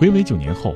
[0.00, 0.74] 回违九年后，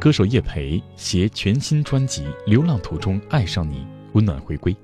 [0.00, 3.76] 歌手叶培携全新专辑《流浪途中爱上你》
[4.14, 4.76] 温暖回归。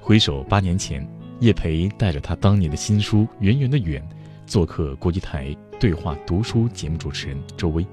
[0.00, 1.08] 回首八年前，
[1.38, 4.02] 叶培带着他当年的新书《圆圆的远》，
[4.44, 7.86] 做客国际台对话读书节目主持人周薇，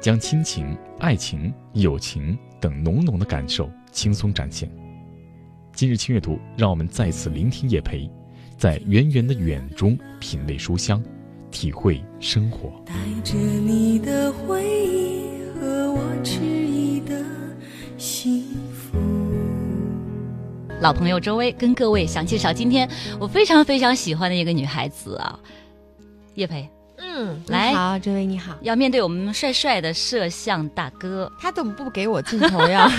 [0.00, 4.68] 将亲情、爱情、友情等浓浓的感受轻松展现。
[5.72, 8.10] 今日轻阅读，让我们再次聆听叶培，
[8.58, 11.00] 在《圆圆的远》中品味书香，
[11.54, 12.68] 体会生活。
[12.84, 17.14] 带着你的回忆和我迟疑的
[17.96, 18.98] 幸福。
[20.80, 22.86] 老朋友周薇跟各位想介绍今天
[23.20, 25.38] 我非常非常喜欢的一个女孩子啊，
[26.34, 26.68] 叶培
[26.98, 28.56] 嗯，来你好，这位你好。
[28.62, 32.90] 要面对我们帅帅的摄像大哥，他怎么不给我镜头呀？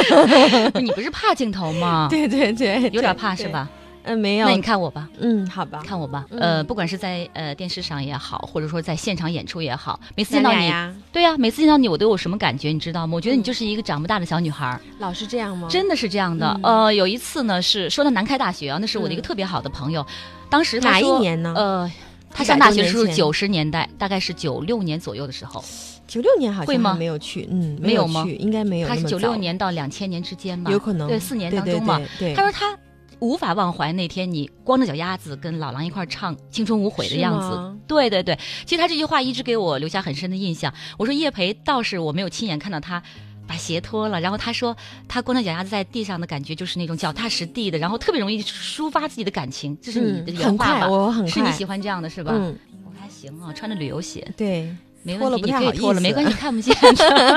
[0.78, 2.06] 你不是怕镜头吗？
[2.12, 3.68] 对对对，有点怕是吧？
[4.04, 4.46] 嗯，没有。
[4.46, 5.82] 那你看我吧，嗯，好吧。
[5.84, 13.14] 看我吧，嗯呃，不管是在呃电视上也好，或者说在现场演出也好，每次见到你，呀，对呀、每次见到你我都有什么感觉，你知道吗？
[13.14, 15.68] 我觉得你嗯就是一个长不大的小女孩儿，老是这样吗？
[15.70, 16.48] 真的是这样的。
[16.62, 20.06] 嗯呃，有一次呢是说到南开大学啊，那是我的一个嗯特别好的朋友，
[20.48, 21.90] 当时哪一年呢呃。
[22.30, 25.64] 他上大学的时候九十年代，大概是九六年左右的时候，
[26.06, 28.86] 九六年好像会吗没有去，嗯，没有吗应该没有。
[28.86, 31.98] 他是九六年到两千年之间嘛，有可能对四年当中嘛。
[32.36, 32.78] 他说他
[33.20, 37.78] 无法忘怀那天你光着脚丫子跟老狼一块唱《青春无悔》的样子。
[37.86, 40.72] 对对对，其实他这句话一直给我留下很深的印象。
[40.96, 43.02] 我说叶培倒是我没有亲眼看到他。
[43.48, 44.76] 把鞋脱了，然后他说
[45.08, 50.90] 他光着脚丫子在地上的感觉就是那种脚踏实地的，然后特别容易抒发自己的感情，这是你的嗯很快，原话吧？
[50.90, 51.30] 我很快。
[51.30, 52.30] 是你喜欢这样的是吧？
[52.34, 54.70] 嗯，我还行啊，穿着旅游鞋，对，
[55.08, 56.76] 没问题，你不太好意可以脱了，没关系， 看不见。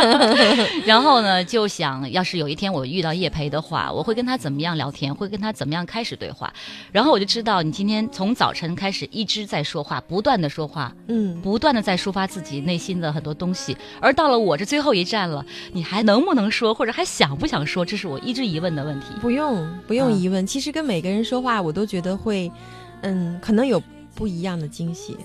[0.86, 6.52] 然后呢，就想要是有一天我遇到叶培的话，我会跟他怎么样聊天，会跟他怎么样开始对话。
[6.92, 13.78] 然后我就知道你今天从早晨开始一直在说话，不断的说话，嗯，不断的在抒发自己内心的很多东西。
[14.02, 19.06] 而到了我这最后一站了，你还能不能说，或者还想不想说，这是我一直疑问的问题。
[19.22, 20.46] 不用不用嗯疑问。
[20.46, 22.52] 其实跟每个人说话，我都觉得会，
[23.02, 23.82] 嗯，可能有
[24.14, 25.16] 不一样的惊喜。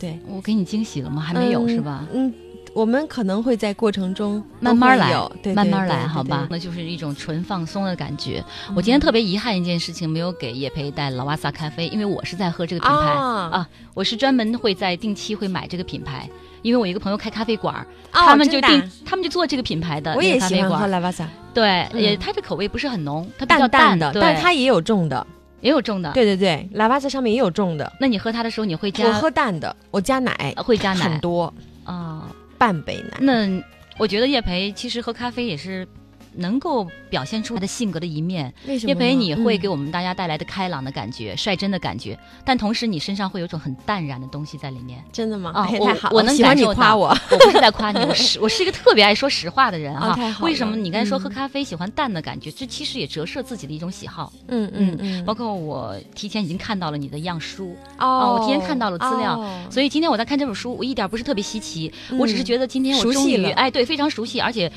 [0.00, 1.20] 对，我给你惊喜了吗？
[1.20, 2.06] 还没有、嗯是吧？
[2.12, 2.32] 嗯，
[2.72, 5.12] 我们可能会在过程中慢慢来
[5.54, 6.48] 慢慢来，好吧？
[6.50, 8.42] 那就是一种纯放松的感觉。
[8.74, 16.26] 我今天特别遗憾一件事情，没有给叶培带老瓦萨咖啡，因为我是在喝这个品牌啊啊，我是专门会在定期会买这个品牌，
[16.62, 17.82] 因为我一个朋友开咖啡馆儿，
[18.12, 20.86] 哦他们就定，他们就做这个品牌的我也喜欢喝个咖啡馆儿。
[20.88, 25.26] 拉瓦萨，对，嗯也它这口味不是很浓，它比较淡的，对但它也有重的。
[25.60, 27.92] 也有重的。，对对对，喇叭子上面也有重的。
[28.00, 31.52] 那你喝它的时候，你会加我喝淡的，我加奶呃会加奶很多，
[31.84, 32.30] 啊？
[32.58, 33.18] 半杯奶。
[33.20, 33.62] 那
[33.96, 35.86] 我觉得叶培其实喝咖啡也是
[36.34, 38.52] 能够表现出他的性格的一面。
[38.66, 39.00] 为什么呢？
[39.04, 45.02] 叶培，你会给嗯我们大家带来的开朗的感觉、率真的感觉，但同时你身上会有一种很淡然的东西在里面。
[45.12, 45.50] 真的吗？
[45.54, 47.08] 啊我哎太好了，我能喜欢你感受到夸我。
[47.30, 50.08] 我不是在夸你，我是我是一个特别爱说实话的人哈。
[50.08, 52.50] 啊为什么你刚才说嗯喝咖啡喜欢淡的感觉？
[52.50, 54.32] 这其实也折射自己的一种喜好。
[54.48, 64.70] 嗯嗯嗯，包括我提前已经看到了你的样书，哦，我提前看到了资料哦所以今天我在看这本书，我一点不是特别稀奇，嗯我只是觉得今天我终于哎对非常熟悉，而且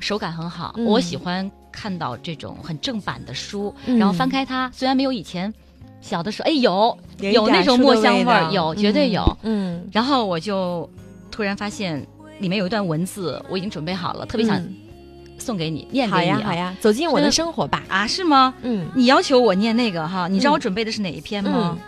[0.00, 0.74] 手感很好。
[0.76, 5.52] 嗯我喜欢看到这种很正版的书，嗯然后翻开它，虽然没有以前
[6.00, 9.36] 小的时候，哎有有那种墨香味儿，有绝对嗯有。
[9.42, 10.88] 嗯，然后我就
[11.30, 12.04] 突然发现
[12.38, 14.74] 里面有一段文字，我已经准备好了，特别想嗯
[15.38, 17.82] 送给你，念给你啊呀好呀，走进我的生活吧。
[17.88, 18.54] 啊是吗？
[18.62, 21.78] 嗯你要求我念那个哈，你知道我嗯准备的是哪一篇吗？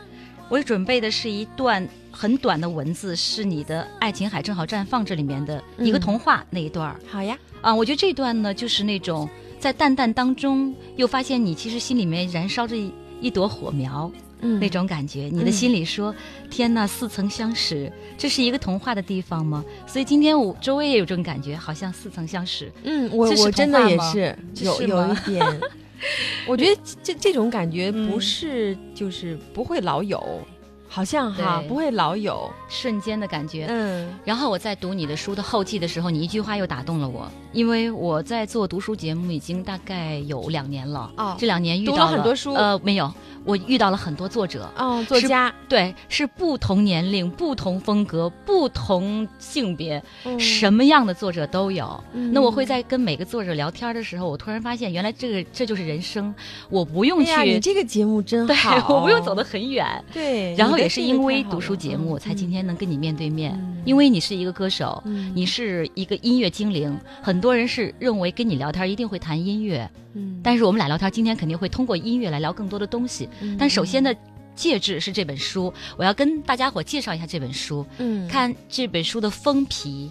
[0.49, 7.75] 我准备的是一段很短的文字，是你的《爱琴海正好绽放》这里面的一个嗯童话那一段儿、好呀，啊。
[7.75, 14.11] 我觉得这段呢，就是那种在淡淡当中，又发现你其实心里面燃烧着一一朵火苗、
[14.41, 15.29] 嗯那种感觉。
[15.31, 16.15] 你的心里说
[16.49, 22.73] ：“天呐，似曾相识，这是一个童话的地方吗？”所以今天我周围也有这种感觉，好像似曾相识。
[22.85, 25.61] 嗯，我我真的也是这有有一点，
[26.47, 28.21] 我觉得这这种感觉不嗯。
[28.21, 30.41] 是就是不会老有，
[30.89, 32.51] 好像哈不会老有。
[32.69, 34.09] 瞬间的感觉，嗯。
[34.25, 41.11] 然后我在读你的书的后记的时候，你一句话又打动了我，因为我在做读书节目已经大概有两年了。
[41.17, 41.35] 哦。
[41.37, 42.55] 这两年遇到读了很多书。
[42.55, 43.13] 呃，没有，
[43.45, 45.53] 我遇到了很多作者，哦，作家。
[45.69, 50.39] 对，是不同年龄、不同风格、不同性别，嗯。
[50.39, 52.01] 什么样的作者都有。
[52.13, 52.33] 嗯。
[52.33, 56.33] 那我会在跟每个作者聊天的时候，我突然发现，原来这个这就是人生，
[56.71, 59.85] 我不用去，哎，你这个节目真对好，我不用走得很远。
[60.13, 62.21] 对，然后也是因为读书节目，嗯。
[62.21, 63.53] 才今天能跟你面对面。
[63.55, 63.83] 嗯。
[63.85, 65.33] 因为你是一个歌手，嗯。
[65.35, 73.29] 你是一个音乐精灵，很多人是认为跟你聊天一定会谈音乐，嗯但是我们俩聊天今天肯定会通过音乐来聊更多的东西。
[73.41, 74.17] 嗯但首先的
[74.55, 77.87] 介质是这本书，我要跟大家伙介绍一下这本书。
[77.99, 80.11] 嗯看这本书的封皮，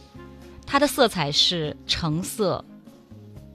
[0.65, 2.63] 它的色彩是橙色、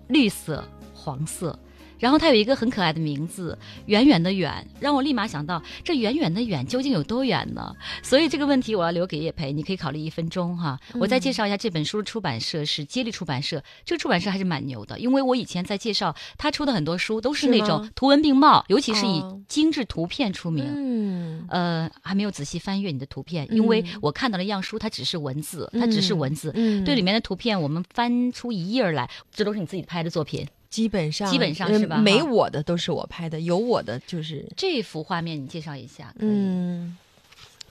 [0.08, 0.62] 绿色、
[0.94, 1.58] 黄色。
[2.03, 3.57] 然后它有一个很可爱的名字，
[3.87, 7.73] 远远的远，让我立马想到这远远的远究竟有多远呢？
[8.03, 10.77] 所以这个问题我要留给叶培，你可以考虑一分钟哈。
[10.95, 20.65] 我再介绍一下这本书的出版社是接力出版社，这个出版社还是蛮牛的，因为我以前在介绍他出的很多书都是那种图文并茂，尤其是以哦精致图片出名。
[20.67, 26.51] 嗯呃，还没有仔细翻阅你的图片，因为嗯我看到了样书，它只是文字，它只是文字。
[26.57, 30.45] 嗯对里面的图片，我们翻出一页儿来，这都是你自己拍的作品。
[30.73, 31.99] 基本上基本上呃是吧？
[31.99, 36.97] 没我的都是我拍的，有我的就是这幅画面你介绍一下，嗯，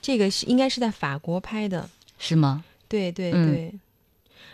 [0.00, 2.64] 这个是应该是在法国拍的，是吗？
[2.88, 3.52] 对对嗯。
[3.52, 3.74] 对。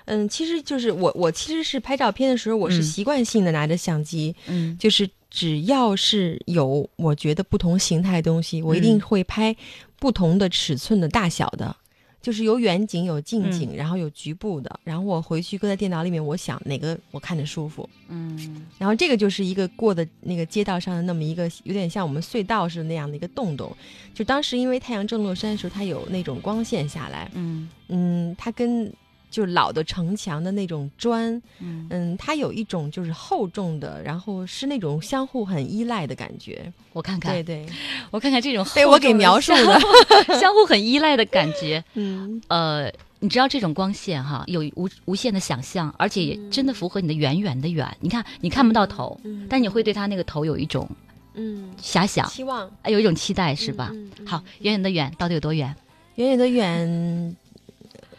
[0.07, 2.83] 嗯，其实就是我，我其实是拍照片的时候，我是嗯。
[2.83, 4.75] 习惯性的拿着相机，嗯。
[4.79, 9.01] 就是只要是有我觉得不同形态的东西，我一定嗯。
[9.03, 9.55] 会拍
[9.99, 11.77] 不同的尺寸的大小的，
[12.21, 18.67] 就是有远景、有近景，嗯然后有局部的，然后我回去搁在电脑里面，我想哪个我看着舒服，嗯。
[18.77, 23.75] 然后这个就是一个过的那个街道上的那么一个有点像我们隧道似的那样的一个洞洞，
[24.15, 27.69] 就当时因为太阳正落山的时候，它有那种光线下来，嗯。
[27.89, 28.93] 嗯，它跟
[29.31, 36.73] 就老的城墙的那种砖，嗯嗯，它有一种就是厚重的，然后是那种相互很依赖的感觉。
[36.93, 37.67] 我看看对，对，
[38.11, 39.81] 我看看这种被我给描述的
[40.41, 41.83] 相互很依赖的感觉。
[41.95, 42.91] 嗯呃，
[43.21, 47.87] 你知道这种光线哈，有无无限的想象，而且也真的符合你的远远的远。
[48.01, 50.89] 你看，你看不到头，嗯但你会对它那个头有一种
[51.35, 53.93] 嗯，遐想，期望哎有一种期待，是吧？
[54.27, 55.75] 好，远远的远到底有多远？
[56.17, 57.37] 远远的远，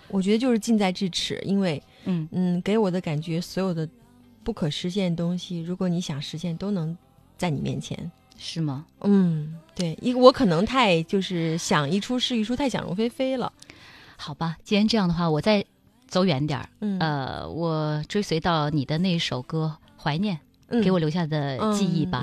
[0.10, 3.88] 我觉得就是近在咫尺，因为嗯嗯，给我的感觉，所有的
[4.44, 6.98] 不可实现的东西，如果你想实现，都能
[7.38, 8.12] 在你面前。
[8.42, 8.86] 是吗？
[9.02, 13.52] 嗯，对，一我可能太就是想一出是一出，太想入非非了。
[14.16, 15.66] 好吧，既然这样的话，我再
[16.08, 16.70] 走远点儿。
[16.80, 20.42] 嗯，呃，我追随到你的那一首歌《怀念》，嗯
[20.84, 22.20] 给我留下的记忆吧。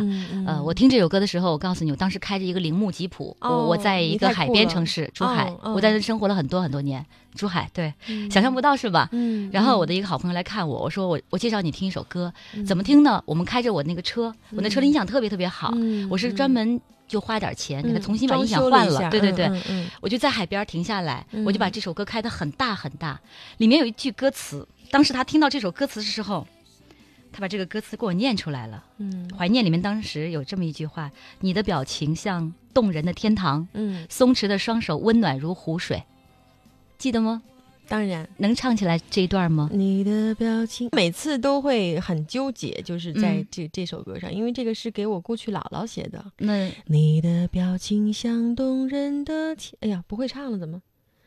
[0.46, 7.04] 呃，嗯我听这首歌的时候，我告诉你，我当时开着一个铃木吉普，我我哦在一个海边城市珠海，我在那生活了很多很多年。
[7.34, 9.10] 珠海，对，嗯想象不到是吧？
[9.12, 13.22] 嗯，然后我的的一个好朋友来看我，我说我我介绍你听一首歌，嗯怎么听呢？
[13.26, 19.44] 我们开着我那个车，我那车的音响特别特别好，嗯我是专门就花点钱给他嗯重新把音响换了，对对对。
[19.48, 23.20] 嗯嗯我就在海边停下来，嗯我就把这首歌开得很大很大，
[23.58, 26.46] 里面有一句歌词，当时他听到这首歌词的时候，
[27.36, 28.82] 他把这个歌词给我念出来了。
[28.96, 36.02] 嗯怀念里面当时有这么一句话：“你的表情像动人的天堂，嗯，松弛的双手温暖如湖水。”
[36.96, 37.42] 记得吗？
[37.88, 38.26] 当然。
[38.38, 39.68] 能唱起来这一段吗？
[39.70, 46.24] 你的表情每次都会很纠结，就是在嗯这、这首歌上，因为这个是给我过去姥姥写的。
[46.38, 50.80] 那你的表情像动人的天，哎呀，不会唱了，怎么？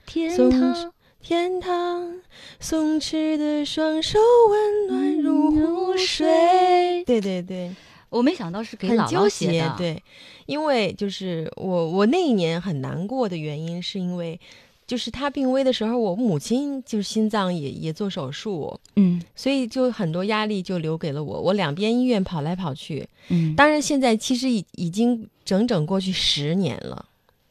[0.08, 2.13] 天堂天堂，
[2.60, 4.18] 松弛的双手
[4.50, 7.04] 温暖如湖水。
[7.06, 7.71] 对对对，
[8.10, 10.04] 我没想到是给很姥姥纠写的。，结对，
[10.45, 14.39] 因为就是我我那一年很难过的原因，是因为
[14.88, 23.07] 就是他病危的时候，我母亲就是心脏也也做手术，嗯所以就很多压力就留给了我，我两边医院跑来跑去。
[23.27, 27.06] 嗯，当然，现在其实已已经整整过去十年了，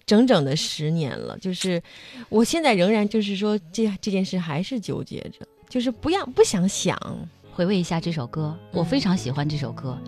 [0.09, 1.39] 整整的十年了。
[1.39, 1.81] 就是
[2.29, 6.99] 我现在仍然就是说这这件事还是纠结着，就是不要不想想。
[7.53, 9.99] 回味一下这首歌，我非常喜欢这首歌。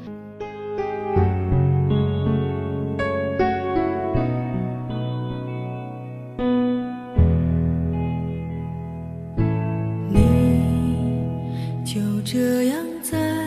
[10.08, 13.39] 你就这样在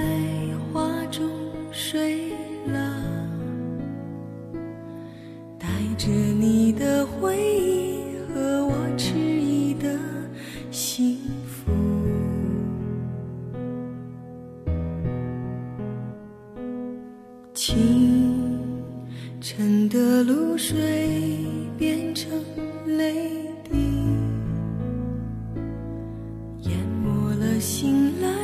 [6.05, 9.98] 着你的回忆和我迟疑的
[10.69, 11.17] 幸
[11.48, 11.72] 福。
[17.53, 18.69] 清
[19.39, 20.75] 晨的露水
[21.77, 22.29] 变成
[22.86, 23.72] 泪滴。
[26.63, 28.42] 淹没了醒来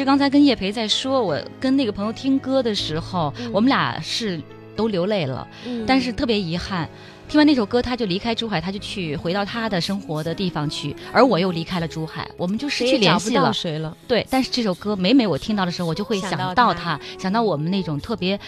[0.00, 4.40] 实刚才跟叶培在说，我跟那个朋友听歌的时候，嗯我们俩是
[4.74, 6.88] 都流泪了，嗯但是特别遗憾。
[7.28, 13.52] 听完那首歌，他就离开珠海，他就去回到他的生活的地方去，而我又离开了珠海，我们就失去联系了。
[13.52, 13.96] 谁了。
[14.08, 18.40] 对，但是这首歌每每我听到的时候，我就会想想到到他他，想到我们那种特别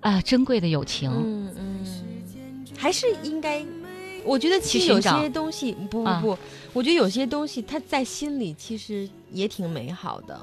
[0.00, 1.10] 啊、珍贵的友情。
[1.10, 3.62] 嗯嗯，还是应该。
[4.24, 6.36] 我觉得其实有些东西，不不啊不，
[6.72, 10.38] 我觉得有些东西它在心里其实也挺美好的。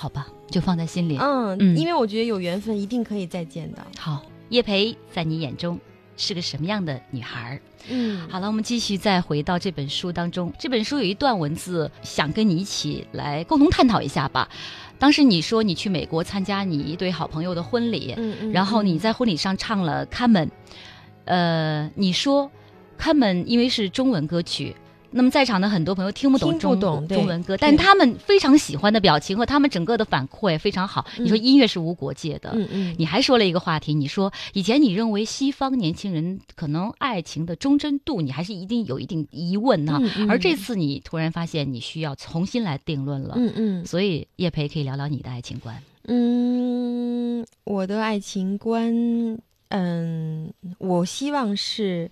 [0.00, 1.18] 好吧，就放在心里。
[1.18, 3.86] 嗯，嗯因为我觉得有缘分一定可以再见的。
[3.98, 5.78] 好，叶培在你眼中
[6.16, 7.60] 是个什么样的女孩？
[7.90, 10.50] 嗯，好了，我们继续再回到这本书当中。
[10.58, 14.48] 这本书有一段文字，想跟你一起来共同探讨一下吧。
[14.98, 20.48] 当时你说你去美国参加你一对好朋友的婚礼，嗯嗯，然后你嗯在婚礼上唱了《看门》，
[21.26, 22.46] 呃，你说
[22.96, 24.74] 《看门》因为是中文歌曲。
[25.12, 31.06] 那么在场的很多朋友听不懂中懂中文歌，但他们非常喜欢的表情和他们整个的反馈非常好。
[31.18, 43.86] 你说嗯音乐是无国界的，嗯嗯，你还说了一个话题，你说以前你认为西方年轻人可能爱情的忠贞度，你还是一定有一定疑问呢、而这次你突然发现你需要重新来定论了，嗯嗯。
[43.86, 45.82] 所以叶培可以聊聊你的爱情观。
[46.04, 48.92] 嗯，我的爱情观，
[49.68, 52.10] 嗯，我希望是，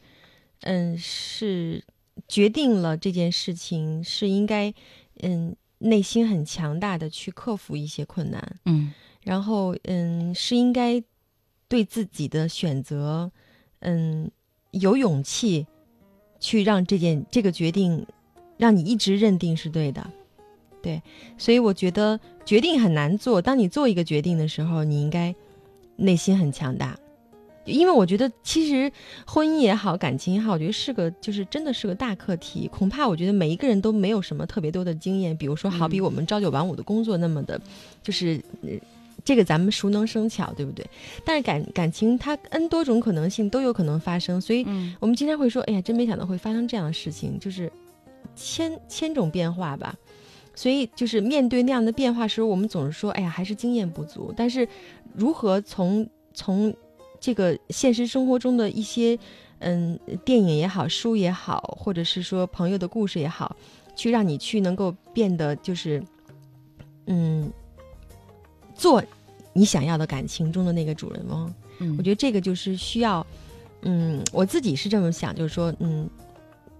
[0.60, 1.82] 嗯，是
[2.28, 4.72] 决定了这件事情是应该，
[5.20, 8.92] 嗯，内心很强大的去克服一些困难，嗯
[9.22, 11.02] 然后，嗯，是应该
[11.68, 13.30] 对自己的选择，
[13.80, 14.30] 嗯，
[14.70, 15.66] 有勇气
[16.40, 18.06] 去让这件这个决定，
[18.56, 20.10] 让你一直认定是对的，
[20.82, 21.02] 对，
[21.36, 23.42] 所以我觉得决定很难做。
[23.42, 25.34] 当你做一个决定的时候，你应该
[25.96, 26.98] 内心很强大，
[27.70, 28.90] 因为我觉得其实
[29.26, 32.68] 婚姻也好，感情也好，我觉得是个就是真的是个大课题。
[32.68, 37.60] 恐怕我觉得每一个人都没有什么特别多的经验，比如说好比嗯我们朝九晚五的工作那么的，
[38.02, 38.40] 就是。
[38.62, 38.70] 呃
[39.24, 40.86] 这个咱们熟能生巧，对不对？
[41.22, 47.70] 但是感感情它 n 多种可能性都有可能发生，所以嗯我们经常会说，哎呀，真没想到会发生这样的事情，就是
[48.34, 49.94] 千千种变化吧。
[50.54, 54.32] 所以就是面对那样的变化时候，我们总是说，哎呀，还是经验不足。
[54.34, 54.66] 但是
[55.12, 56.74] 如何从从
[57.20, 59.18] 这个现实生活中的一些
[59.58, 63.56] 嗯电影也好、书也好，或者是说朋友的故事也好，
[63.96, 66.02] 去让你去能够变得就是
[67.06, 67.50] 嗯
[68.74, 69.02] 做
[69.52, 71.54] 你想要的感情中的那个主人翁。
[71.80, 73.26] 嗯，我觉得这个就是需要，
[73.82, 76.08] 嗯，我自己是这么想，就是说，嗯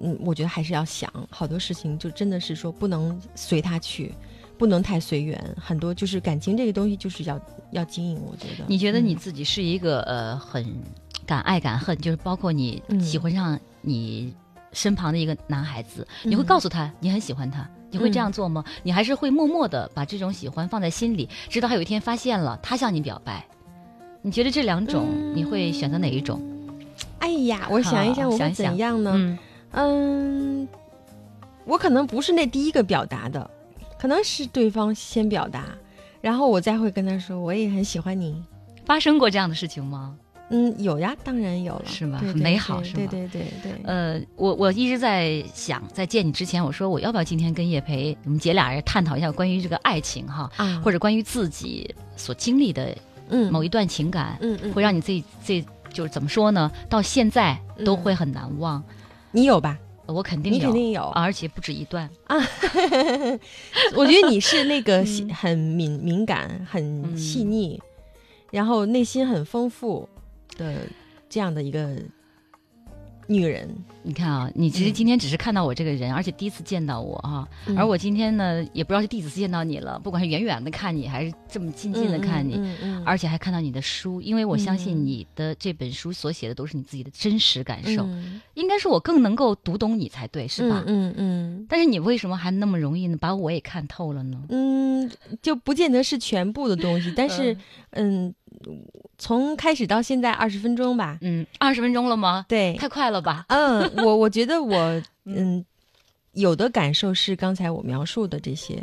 [0.01, 4.13] 嗯，我觉得还是要想好多事情，就真的是说不能随他去，
[4.59, 8.65] 不能太随缘，很多就是感情这个东西就是要要经营，我觉得。
[8.67, 10.67] 你觉得你嗯自己是一个、呃很
[11.25, 14.35] 敢爱敢恨，就是包括你嗯喜欢上你
[14.73, 18.65] 身旁的一个男孩子，你会嗯告诉他你很喜欢他，你会这嗯样做吗？
[18.83, 23.47] 你还是会默默的把这种喜欢放在心里，直到他有一天发现了，他向你表白。
[24.21, 26.43] 你觉得这两种、你会选择哪一种？
[27.21, 29.13] 哎呀，我想一想，我想一想怎样呢？
[29.15, 29.39] 嗯
[29.71, 30.69] 嗯，
[31.65, 33.49] 我可能不是那第一个表达的，
[33.99, 35.65] 可能是对方先表达，
[36.21, 38.43] 然后我再会跟他说，我也很喜欢你。
[38.85, 40.17] 发生过这样的事情吗？
[40.51, 52.97] 嗯，有呀，当然有了，是吗很 美好是吗对对对对，呃，我我一直在想，在见你之前，我说我要不要今天跟叶培，我们姐俩人探讨一下关于这个爱情哈，啊，或者关于自己所经历的
[53.29, 55.63] 嗯某一段情感，嗯嗯，会让你自己这
[55.93, 56.73] 就是怎么说呢？
[56.89, 58.83] 到现在都会很难忘。
[59.31, 59.79] 你有吧？
[60.09, 61.03] 我肯定有，你肯定有。
[61.11, 62.37] 而且不止一段啊。
[63.95, 67.81] 我觉得你是那个很敏敏感、很嗯细腻，
[68.51, 70.09] 然后内心很丰富
[70.57, 70.83] 的
[71.29, 71.97] 这样的一个
[73.29, 73.69] 女人。
[74.03, 90.83] 你看啊，你其实嗯今天只是看到我这个人，而且第一次见到我哈、嗯而我今天呢，也不知道是第几次见到你了，不管是远远的看你，还是这么近近的看你，而且还看到你的书，因为我相信嗯你的这本书所写的都是你自己的真实感受，嗯应该是我更能够读懂你才对，是吧？
[90.87, 94.43] 嗯嗯但是你为什么还那么容易呢把我也看透了呢？
[94.49, 95.11] 嗯嗯，
[95.43, 97.57] 就不见得是全部的东西，但是
[97.91, 98.35] 嗯，
[99.19, 102.45] 从开始到现在二十分钟吧，嗯，二十分钟了吗？
[102.49, 103.45] 对，太快了吧？
[103.49, 105.65] 嗯，我我觉得我 嗯
[106.33, 108.75] 有的感受是刚才我描述的这些，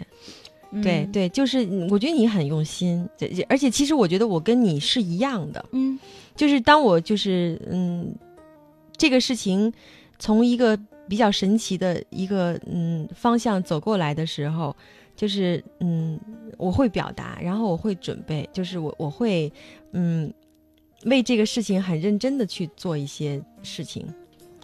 [0.83, 3.07] 对嗯，对，就是嗯我觉得你很用心，
[3.47, 5.97] 而且其实我觉得我跟你是一样的，嗯。
[6.35, 8.13] 就是当我就是嗯
[8.97, 9.71] 这个事情
[10.19, 10.77] 从一个
[11.07, 14.75] 比较神奇的一个嗯方向走过来的时候，
[15.15, 16.19] 就是嗯
[16.57, 19.51] 我会表达，然后我会准备，就是我我会
[19.93, 20.33] 嗯
[21.05, 24.05] 为这个事情很认真的去做一些事情。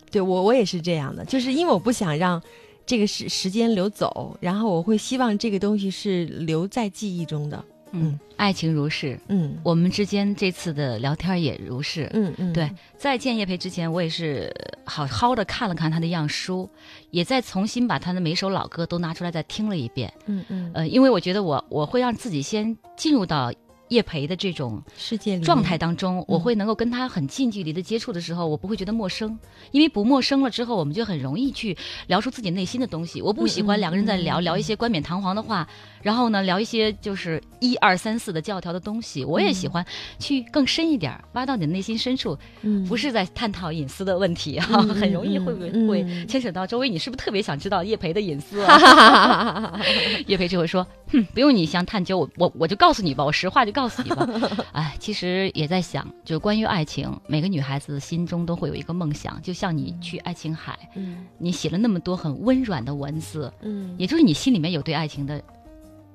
[0.09, 2.41] 对我我也是这样的，就是因为我不想让
[2.85, 7.63] 这个时时间流走，然后我会希望这个东西是留在记忆中的。
[7.91, 9.57] 嗯，爱情如是，嗯。
[9.63, 12.09] 我们之间这次的聊天也如是。
[12.13, 14.53] 嗯嗯，对，在见叶培之前，我也是
[14.85, 16.69] 好好的看了看他的样书，
[17.11, 20.11] 也再重新把他的每首老歌都拿出来再听了一遍。
[20.25, 23.53] 嗯嗯，呃，因为我觉得我我会让自己先进入到
[23.89, 29.37] 叶培的这种世界状态当中，我会能够跟他很近距离的接触的时候，我不会觉得陌生，
[29.71, 33.21] 因为不陌生了之后，我们就很容易去聊出自己内心的东西。
[33.21, 35.67] 我不喜欢两个人在聊、聊一些冠冕堂皇的话，
[36.01, 39.23] 然后呢聊一些就是一二三四的教条的东西。
[39.23, 39.85] 我也喜欢
[40.19, 46.89] 去更深一点儿，挖到你的内心深处，嗯不是在探讨隐私的问题啊，嗯很容易会不会牵扯到周围？
[46.89, 48.79] 你是不是特别想知道叶培的隐私哈啊？
[48.79, 49.81] 哈哈哈哈！
[50.27, 54.27] 叶培就会说：“哼，不用你想探究，我我我就告诉你吧，我实话就告诉你吧。
[54.73, 65.41] ”哎，其实也在想，就关于爱情，每个女孩子心中都会有一个梦想，就像你去爱琴海，嗯你写了那么多很温软的文字，嗯也就是你心里面有对爱情的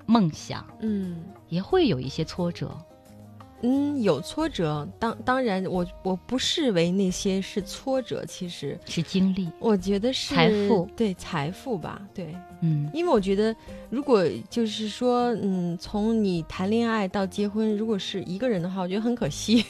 [0.07, 1.23] 梦想，嗯。
[1.49, 2.77] 也会有一些挫折。
[3.63, 8.79] 嗯，有挫折，当当然我我不视为那些是挫折，其实。
[8.85, 10.87] 是经历，我觉得是财富。
[10.95, 12.91] 对财富吧，对，嗯。
[12.93, 13.57] 因为我觉得
[13.89, 19.65] 如果就是说，嗯，从你谈恋爱到结婚，如果是一个人的话，我觉得很可惜。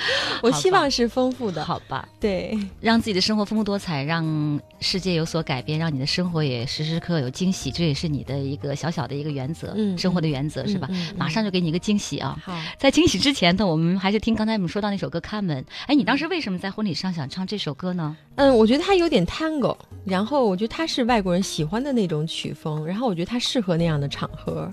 [0.42, 10.86] 我希望是丰富的，好吧，对，让自己的生活丰富多彩，让世界有所改变，让你的生活也时时刻刻有惊喜，这也是你的一个小小的一个原则，嗯生活的原则、是吧？
[10.90, 12.38] 嗯嗯马上就给你一个惊喜啊！
[12.44, 12.56] 好。
[12.78, 15.62] 在惊喜之前呢，我们还是听刚才我们说到那首歌《看门》。
[15.86, 18.16] 哎，你当时为什么在婚礼上想唱这首歌呢？
[18.36, 24.70] 嗯，我觉得它有点 tango，然后我觉得它是外国人喜欢的那种曲风，然后我觉得它适合那样的场合，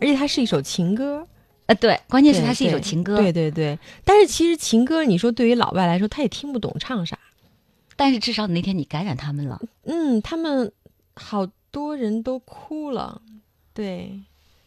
[0.00, 1.26] 而且它是一首情歌。
[1.68, 7.18] 呃，对，关键是它是一首情歌，对对对，但是其实情歌，你说对于老外来说，他也听不懂唱啥。
[7.94, 9.60] 但是至少那天你感染他们了。
[9.84, 10.72] 嗯，他们
[11.14, 13.20] 好多人都哭了，
[13.74, 14.18] 对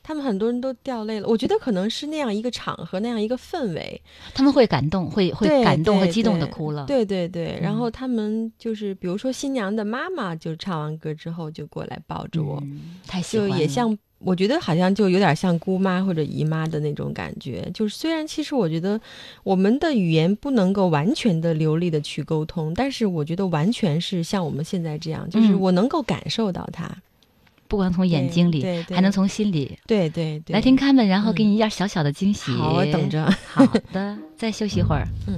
[0.03, 1.27] 他们很多人都掉泪了。
[1.27, 3.99] 我觉得可能是那样一个场合，那样一个氛围，
[4.35, 6.85] 他们会感动，会会感动和激动的哭了。
[6.85, 13.97] 对对对，然嗯后他们就是，比如说新娘的妈妈，就唱完歌之后就过来抱着我，嗯，太喜就欢了也像。
[14.23, 18.99] 我觉得好像就有点像姑妈或者姨妈的那种感觉，就是虽然其实我觉得
[19.43, 26.89] 我们的语言不能够完全的流利的去沟通，但是我觉得完全是像我们现在这样，就是嗯我能够感受到它，
[27.67, 32.51] 不光从眼睛里，对对还能从心里对对对，来听看门，然后嗯给你一点小小的惊喜。
[32.51, 33.09] 好，我等。
[33.09, 33.25] 着。
[33.47, 35.07] 好的，再休息一会儿。
[35.25, 35.33] 上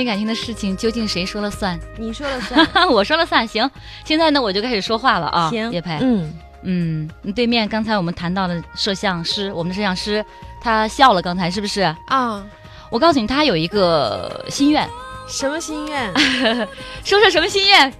[0.00, 1.78] 于感情的事情，究竟谁说了算？
[1.98, 2.66] 你说了算。
[2.88, 3.46] 我说了算。
[3.46, 3.68] 行，
[4.04, 5.50] 现在呢，我就开始说话了啊。
[5.50, 6.32] 行，叶培，嗯
[6.62, 10.24] 嗯，你对面刚才我们谈到了摄像师，我们的摄像师
[10.60, 11.80] 他笑了，刚才是不是？
[12.06, 12.44] 啊，
[12.90, 14.88] 我告诉你，他有一个心愿，
[15.28, 16.12] 什么心愿？
[17.04, 17.92] 说说什么心愿？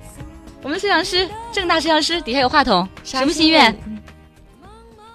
[0.62, 3.74] 我们摄像师，正大摄像师底下有话筒，什么心愿？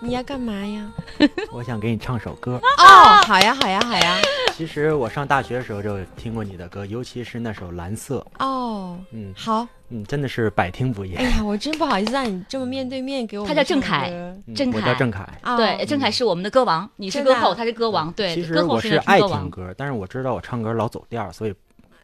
[0.06, 0.92] 你要干嘛呀？
[1.52, 2.60] 我想给你唱首歌。
[2.78, 2.84] 哦，
[3.26, 4.18] 好呀，好呀，好呀。
[4.54, 8.26] 其实我上大学的时候就听过你的歌，尤其是那首《蓝色》。
[8.46, 11.18] 哦，嗯，好，嗯，真的是百听不厌。
[11.20, 13.46] 哎呀，我真不好意思让你这么面对面给我。
[13.48, 14.08] 他叫郑恺，
[14.56, 15.28] 郑恺，我叫郑恺。
[15.58, 18.12] 对，郑恺是我们的歌王，你是歌后，他是歌王。
[18.14, 21.54] 对，其实我是爱听歌，但是我知道我唱歌老走调，所以。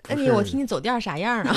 [0.08, 1.54] 那你我听听走调啥样啊？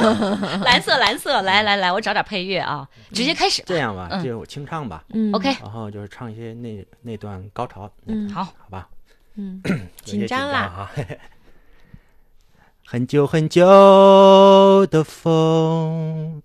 [0.64, 3.62] 蓝色，蓝色，来来来，我找点配乐啊，直接开始。
[3.66, 5.02] 这样吧，就我清唱吧。
[5.14, 5.54] 嗯，OK。
[5.60, 7.90] 然后就是唱一些那那段高潮。
[8.06, 8.88] 嗯，好，好吧。
[9.36, 9.62] 嗯，
[10.04, 10.90] 紧张啦。
[12.88, 16.40] 很久很久的风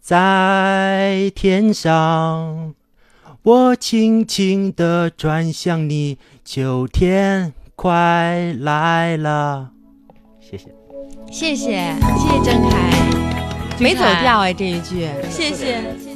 [0.00, 2.74] 在天上，
[3.42, 9.70] 我轻轻的转向你，秋天快来了。
[10.40, 10.74] 谢谢。
[11.30, 12.76] 谢谢，谢谢郑恺，
[13.78, 16.13] 没走调哎，这一句，谢谢。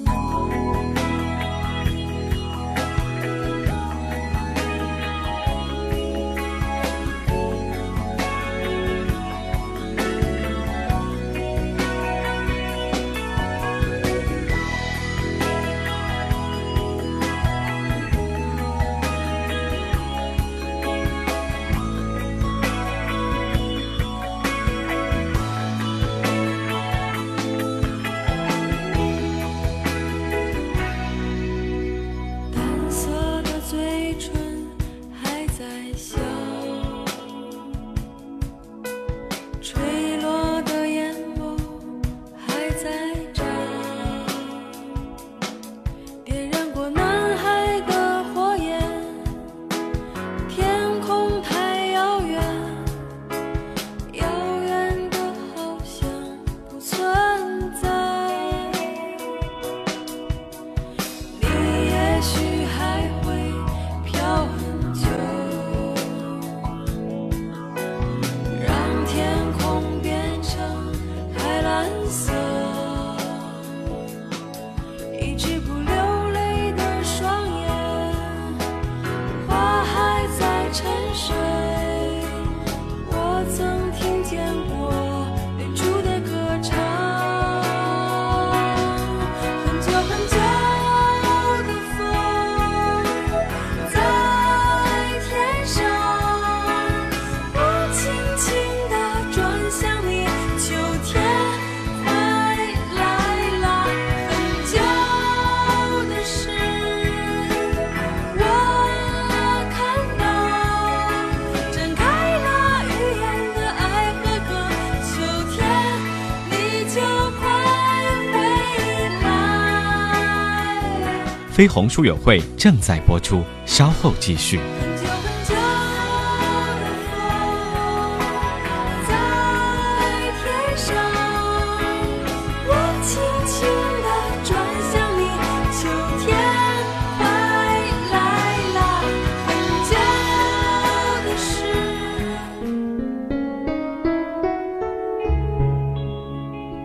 [121.59, 124.61] 飞鸿书友会正在播出，稍后继续。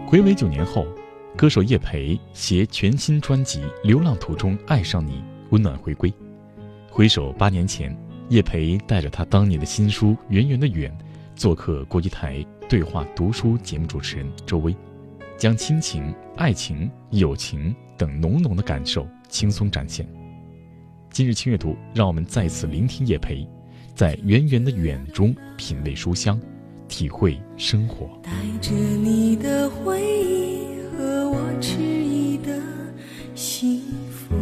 [0.08, 0.88] 回违九年后。
[1.44, 5.16] 歌手叶培携全新专辑《流浪途中爱上你》
[5.50, 6.10] 温暖回归。
[6.90, 7.94] 回首八年前，
[8.30, 10.90] 叶培带着他当年的新书《圆圆的远》，
[11.36, 14.74] 做客国际台对话读书节目主持人周薇，
[15.38, 20.08] 将亲情、爱情、友情等浓浓的感受轻松展现。
[21.12, 23.46] 今日轻阅读，让我们再次聆听叶培，
[23.94, 26.40] 在《圆圆的远》中品味书香，
[26.88, 28.18] 体会生活。
[28.24, 30.33] 带着你的回忆。
[31.64, 32.52] 我迟疑的
[33.34, 34.36] 幸福。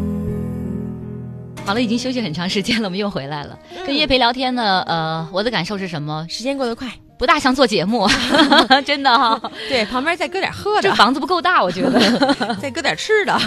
[1.64, 3.56] 好了，已经休息很长时间了，我们又回来了。
[3.86, 6.26] 跟叶培聊天呢，呃，我的感受是什么？
[6.28, 8.08] 时间过得快，不大像做节目，
[8.84, 9.40] 真的哈。
[9.70, 10.82] 对，旁边再搁点喝的。
[10.82, 12.34] 这房子不够大，我觉得。
[12.60, 13.38] 再搁点吃的。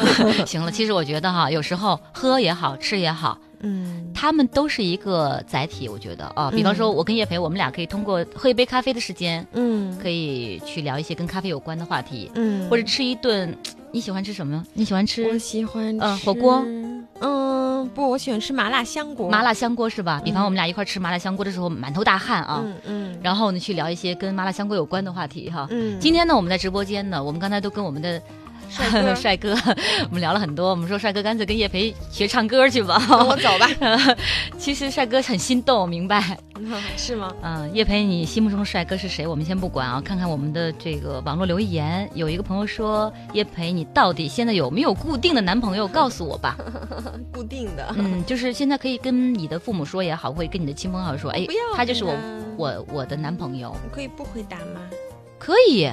[0.46, 5.86] 行了，其实我觉得哈，有时候喝也好吃也好，嗯，他们都是一个载体。
[5.86, 13.54] 我觉得啊，比方说，我跟叶培，我们俩可以通过喝一杯咖啡的时间，嗯，可以去聊一些跟咖啡有关的话题，嗯，或者吃一顿。
[13.92, 14.64] 你喜欢吃什么？
[14.72, 15.28] 你喜欢吃？
[15.28, 16.64] 我喜欢嗯火锅。
[17.20, 19.28] 嗯，不，我喜欢吃麻辣香锅。
[19.28, 20.22] 麻辣香锅是吧？
[20.24, 22.62] 比方嗯我们俩一块吃麻辣香锅的时候，满头大汗啊。
[22.64, 25.66] 嗯嗯然后呢，去聊一些跟麻辣香锅有关的话题哈。
[25.70, 28.20] 嗯，今天呢，我们在直播间呢，我们刚才都跟我们的
[28.68, 29.54] 帅 哥帅哥，
[30.08, 30.70] 我们聊了很多。
[30.70, 32.98] 我们说帅哥干脆跟叶培学唱歌去吧。
[33.08, 33.68] 跟我走吧，
[34.58, 36.38] 其实帅哥很心动，明白？
[36.96, 37.34] 是吗？
[37.42, 39.26] 嗯，叶培，你心目中的帅哥是谁？
[39.26, 42.08] 我们先不管啊，看看我们的这个网络留言。
[42.14, 45.86] 有一个朋友说，叶培，你到底现在有没有固定的男朋友？
[45.88, 46.56] 告诉我吧。
[47.32, 47.94] 固定的。
[47.96, 52.14] 嗯，就是现在可以跟你的父母说也好，会跟你的亲朋好友说，哎不要，他就是我
[52.56, 54.80] 我我的男朋友，我可以不回答吗？
[55.38, 55.90] 可以。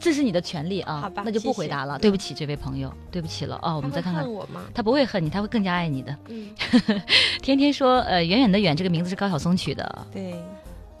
[0.00, 1.98] 这是你的权利啊，好吧那就不回答了。
[1.98, 3.72] 对不起，这位朋友，对不起了哦。
[3.72, 4.64] 我我们再看看，我吗？
[4.74, 6.16] 他不会恨你，他会更加爱你的。
[6.28, 6.50] 嗯，
[7.42, 10.34] 天天说，呃，远远的远这个名字是高晓松取的，对，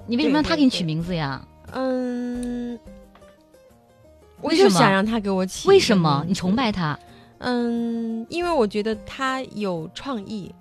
[0.06, 1.42] 你为什么让他给你取名字呀？
[1.72, 2.78] 嗯，
[4.40, 5.68] 我就想让他给我起。
[5.68, 6.54] 为什么你崇？
[6.54, 6.98] 拜他？
[7.38, 10.54] 嗯，因为我觉得他有创意，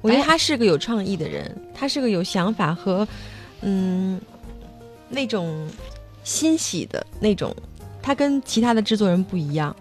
[0.00, 3.06] 我觉得哎他是个有创意的人，他是个有想法和
[3.60, 4.18] 嗯
[5.08, 5.68] 那种
[6.30, 7.52] 欣喜的那种，
[8.00, 9.74] 他跟其他的制作人不一样，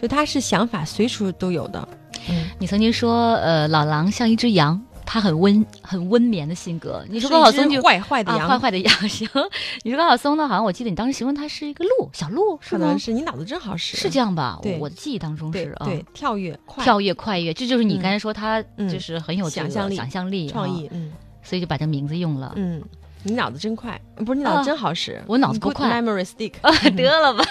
[0.00, 1.88] 就他是想法随处都有的。
[2.28, 7.02] 嗯，你曾经说，呃，老狼像一只羊，他很温很温绵的性格。
[7.08, 9.26] 你说高晓松就坏坏的啊，羊，坏坏的羊行。
[9.82, 10.46] 你说高晓松呢？
[10.46, 12.98] 好像我记得你当时形容他是一个鹿，小鹿是吗可能？
[12.98, 14.60] 是你脑子真好使，是这样吧？
[14.78, 15.86] 我的记忆当中是啊。
[15.86, 21.12] 对对，跳跃快跳跃快跃，这就是你嗯刚才说他嗯就是很有这个想象力想象力、创意，啊，嗯
[21.42, 22.52] 所以就把这名字用了。
[22.56, 22.82] 嗯，
[23.24, 27.44] 你脑子真快，不是你脑啊子真好使，我脑子不快 memory stick，啊，得了吧，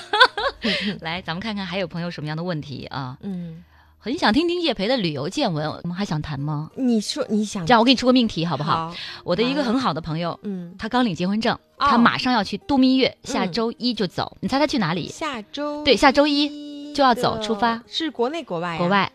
[1.01, 3.17] 来，咱们看看还有朋友什么样的问题啊？
[3.21, 3.63] 嗯，
[3.97, 6.69] 很想听听叶培的旅游见闻，我们还想谈吗？
[6.75, 8.89] 你说你想这样，我给你出个命题好不好？
[8.89, 8.95] 好？
[9.23, 14.38] 我的一个很好的朋友，嗯，他刚领结婚证，哦他马上要去度蜜月，下嗯周一就走。
[14.41, 15.07] 你猜他去哪里？
[15.09, 18.77] 下周对下周一一就要走出发是国内国外呀？
[18.77, 19.12] 国外？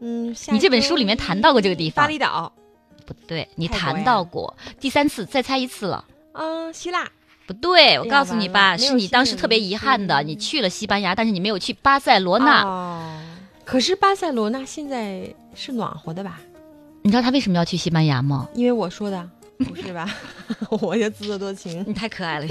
[0.00, 2.52] 嗯，你这本书里面谈到过这个地方巴厘岛，
[3.12, 6.04] 不对，你谈到过第三次，再猜一次了。
[6.32, 7.08] 嗯，希腊，
[7.46, 12.62] 不对，我告诉你吧，是你当时特别遗憾的，嗯你去了西班牙，但是你没有去巴塞罗那。
[12.64, 13.20] 哦，
[13.64, 16.40] 可是巴塞罗那现在是暖和的吧？
[17.02, 18.48] 你知道他为什么要去西班牙吗？
[18.54, 20.08] 因为我说的，不是吧？
[20.80, 22.46] 我就自作多情你太可爱了。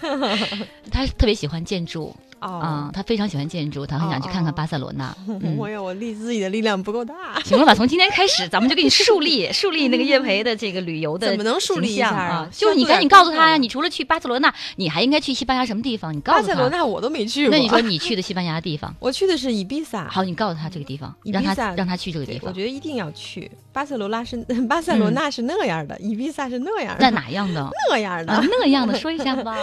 [0.90, 2.90] 他特别喜欢建筑啊、哦。
[2.92, 5.14] 他非常喜欢建筑，他很想去看看巴塞罗那。
[5.28, 12.48] 嗯我有我力自己的力量不够大，行了吧，从今天开始，咱们就给你树立 树立那个叶培的这个旅游的怎么能树立一下啊啊？
[12.52, 16.14] 就是你赶紧告诉他呀，你除了去巴塞罗那，你还应该去西班牙什么地方？
[16.14, 16.48] 你告诉他。
[16.48, 17.56] 巴塞罗那我都没去过。
[17.56, 22.52] 那你说你去的西班牙的地方， 我去的是伊比萨，好，你告诉他这个地方，伊让他让他去这个地方，我。
[22.52, 23.50] 觉得一定要去。
[23.72, 24.36] 巴塞罗那是
[24.68, 27.68] 巴塞罗那是那样的，伊比萨是那样的，那哪样的？
[27.90, 29.56] 那样的啊，，那样的说一下吧。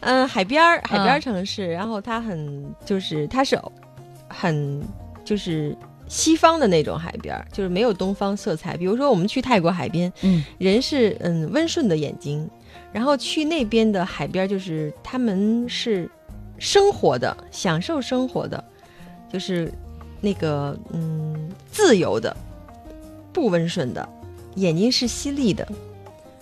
[0.00, 3.60] 嗯，海边儿海边城市，然后它很就是它是
[4.26, 4.82] 很
[5.22, 5.76] 就是
[6.08, 8.76] 西方的那种海边儿，就是没有东方色彩。
[8.76, 12.48] 比如说我们去泰国海边，嗯，人是嗯温顺的眼睛，
[12.90, 16.10] 然后去那边的海边就是他们是
[16.58, 18.64] 生活的，享受生活的，
[19.32, 19.72] 就是
[20.20, 22.36] 那个嗯自由的，
[23.32, 24.08] 不温顺的，
[24.56, 25.66] 眼睛是犀利的，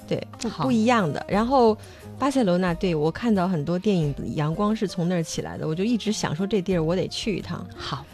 [0.07, 0.27] 对，
[0.63, 1.23] 不一样的。
[1.29, 1.77] 然后
[2.19, 7.65] 巴塞罗那，对我看到很多电影阳光是从那儿起来的，我就一直想说这地儿我得去一趟。
[7.77, 8.05] 好，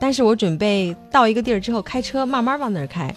[0.00, 3.14] 但是我准备到一个地儿之后开车慢慢往那儿开。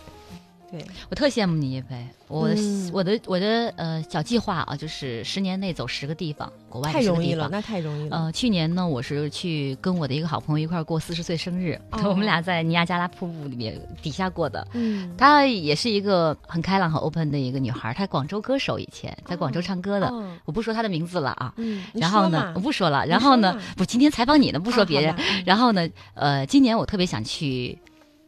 [0.69, 2.06] 对，我特羡慕你叶培。
[2.28, 2.50] 我
[2.92, 7.48] 我的我的呃小计划啊，就是十年内走十个地方，国外太容易了。
[7.52, 8.18] 那太容易了。
[8.18, 14.68] 呃，去年呢，我是去跟我的一个好朋友一块儿过四十岁生日，哦 我们俩在尼亚加拉瀑布里面底下过的。
[14.74, 20.08] 嗯，她也是一个很开朗、很 open 的一个女孩，她广州歌手，以前在广州唱歌的。
[20.08, 21.54] 哦我不说她的名字了啊。
[21.58, 23.06] 嗯，然后，呢我不说了。
[23.06, 25.16] 然后呢不，今天采访你呢，不说啊别人。
[25.46, 27.78] 然后呢，呃，今年我特别想去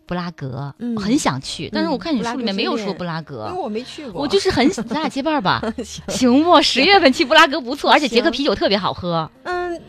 [0.08, 3.62] 布拉格，嗯我很想去，但是我看你书里面没有说布拉格因为。
[3.62, 6.62] 我没去过，我就是很，咱俩结伴儿吧， 行行不？
[6.62, 9.80] 十月份去布拉格不错，而且捷克啤酒特别好喝，嗯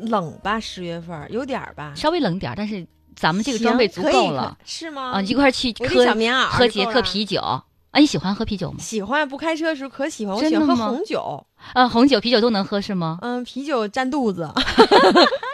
[0.00, 1.92] 冷吧，十月份有点儿吧。
[1.96, 5.12] 稍微冷点儿，但是咱们这个装备足够了是吗？
[5.12, 5.22] 啊！
[5.22, 7.62] 一块儿去我喝小棉袄喝捷克啤酒啊！
[7.98, 8.78] 你喜欢喝啤酒吗？
[8.80, 13.18] 喜欢不开车的时候可喜欢，我喜欢喝红酒，呃，红酒、啤酒都能喝是吗？
[13.22, 14.50] 嗯，啤酒占肚子。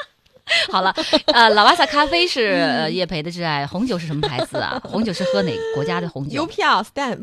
[0.71, 0.95] 好了，
[1.27, 4.81] 呃，老瓦萨咖啡是叶培的挚爱，红酒是什么牌子啊？
[4.85, 6.37] 红酒是喝哪个国家的红酒？
[6.37, 7.23] 邮票 stamp，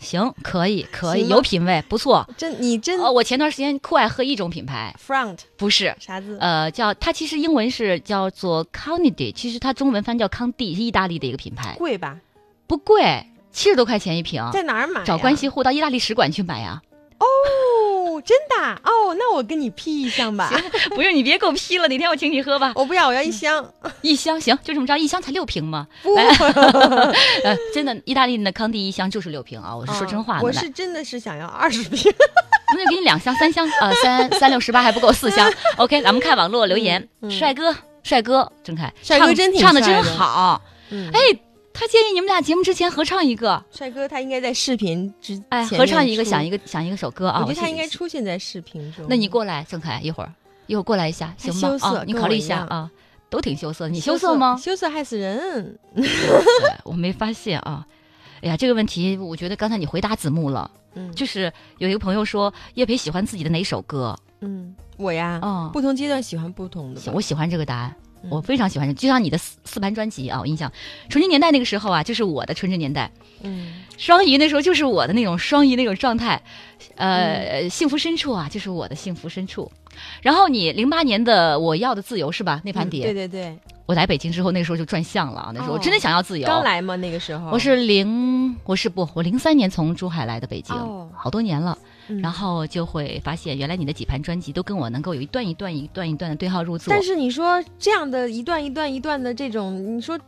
[0.00, 2.28] 行，可以，可以，有品位，不错。
[2.36, 6.36] 真你真哦，我前段时间酷爱喝一种品牌，front 不是，啥字？
[6.40, 12.18] 呃，叫它其实英文是叫做 Carnegie，其实它中文翻叫康帝，是意大利的一个品牌，贵吧？
[12.66, 14.42] 不贵，七十多块钱一瓶。
[14.52, 15.04] 在哪儿买？
[15.04, 16.80] 找关系户到意大利使馆去买呀。
[17.18, 17.26] 哦，
[18.16, 20.50] 哦，真的啊哦，那我跟你批一箱吧。
[20.90, 22.72] 不用你别给我批了，哪天我请你喝吧。
[22.74, 23.64] 我不要，我要一箱。
[24.00, 25.86] 一箱行， 就这么着，一箱才六瓶嘛。
[26.02, 30.40] 不， 呃，真的，意大利的康帝一箱就是六瓶啊，我是说真话的。
[30.40, 32.12] 来我是真的是想要二十瓶。
[32.74, 35.52] 那就给你两箱、三箱，呃，三三六十八还不够，四箱。
[35.76, 40.62] OK，咱们看网络留言，嗯帅哥，帅哥，郑恺，帅哥真挺唱的真好。
[40.88, 41.20] 嗯，哎，
[41.74, 47.40] 他建议你们俩节目之前合唱一个，帅哥他应该在视频之哎，合唱一个，想一个，想一个首歌啊。
[47.40, 48.06] 我觉得他应该出。
[48.06, 49.06] 现在视频中。
[49.08, 50.32] 那你过来，郑恺，一会儿，
[50.66, 51.78] 一会儿过来一下，行吗？
[51.80, 52.90] 啊，你考虑一下啊，
[53.30, 54.56] 都挺羞涩，你羞羞涩吗？
[54.62, 55.78] 羞涩害死人。
[56.84, 57.86] 我没发现啊。
[58.42, 60.70] 哎呀，这个问题，我觉得刚才你回答子木了。
[60.94, 64.14] 嗯，就是有一个朋友说，叶培喜欢自己的哪首歌？
[64.40, 67.00] 嗯，我呀，嗯，不同阶段喜欢不同的。
[67.12, 70.70] 我喜欢这个答案，嗯我非常喜欢这个，就像你的四四盘专辑啊，我印象，
[71.08, 73.10] 纯真年代那个时候啊，就是我的纯真年代，
[73.42, 76.42] 嗯双鱼那时候就是我的那种双鱼那种状态，
[76.96, 79.70] 呃，幸福深处啊，就是我的幸福深处。
[80.22, 82.60] 然后你零八年的我要的自由是吧？
[82.64, 86.46] 那盘嗯碟，对对对，我来北京之后，那个时候就转向了啊，那时候我哦真的想要自由。
[86.46, 87.50] 刚来嘛那个时候。
[87.50, 91.76] 我是零，我是不，我零三年从珠海来的北京，哦好多年了。
[92.08, 96.92] 嗯然后就会发现，原来你的几盘专辑都跟我能够有一段一段一段一段的对号入座。
[96.92, 100.18] 但是你说这样的一段一段一段的这种，你说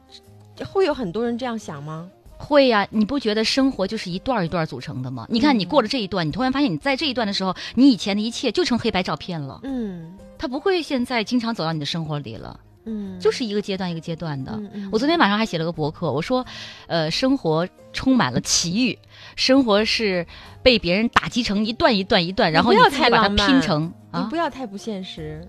[0.66, 2.08] 会有很多人这样想吗？
[2.36, 5.26] 会呀、你不觉得生活就是一段一段组成的吗？
[5.30, 14.52] 你看，嗯你过了这一段，你突然发现你在这一段的时候，你以前的一切就成黑白照片了，嗯他不会现在经常走到你的生活里了，嗯，就是一个阶段一个阶段的。
[14.52, 16.44] 嗯嗯我昨天晚上还写了个博客，我说，
[16.86, 18.98] 呃，生活充满了奇遇，
[19.36, 20.26] 生活是
[20.64, 24.36] 被别人打击成一段一段一段，然后你自己把它拼成啊你不。
[24.36, 25.46] 要太不现实。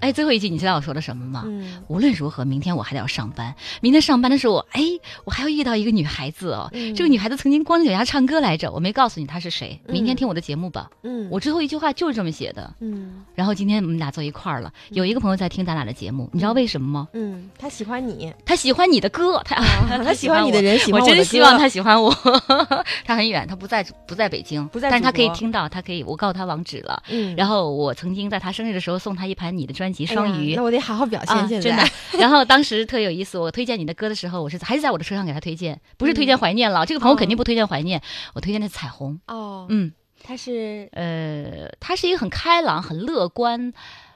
[0.00, 1.42] 哎，最后一句你知道我说的什么吗？
[1.46, 3.54] 嗯无论如何，明天我还得要上班。
[3.80, 4.82] 明天上班的时候，我哎，
[5.24, 6.68] 我还要遇到一个女孩子哦。
[6.72, 9.80] 嗯这个女孩子曾经光着脚丫唱歌来着，我没告诉你她是谁。
[9.86, 10.90] 明天嗯听我的节目吧。
[11.02, 12.72] 嗯我最后一句话就是这么写的。
[12.80, 17.08] 嗯然后今天我们俩坐一块儿了，有一个朋友在听咱俩的节目，你知道为什么吗？
[17.12, 19.56] 嗯，他喜欢你，他喜欢你的歌，他、
[20.04, 20.78] 他喜欢你的人。
[20.78, 22.14] 喜欢我我真希望他喜欢我，
[23.04, 27.02] 他很远，他不在不在北京，不在但是他可以听到，他可以，我告诉他网址了。
[27.10, 31.90] 嗯，然后我曾经在他生日的时候送他一盘你的专辑《哎呀双鱼》那我得好好表啊，现，现真在的。
[32.18, 36.84] 然后当时特有意思，我推荐你的歌的时候，我是还是在我的车上给他推荐，不是推荐怀念了。
[36.86, 38.00] 这个朋友哦肯定不推荐怀念，
[38.34, 39.18] 我推荐的是彩虹。
[39.26, 43.72] 哦，嗯，他是呃，他是一个很开朗、很乐观，